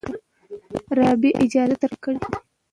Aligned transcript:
رابعه 0.99 1.37
اجازه 1.43 1.75
ترلاسه 1.81 1.97
کړې 2.03 2.17
ده. 2.21 2.27